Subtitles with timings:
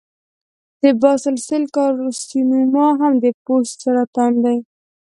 [0.81, 4.57] د باسل سیل کارسینوما هم د پوست سرطان دی.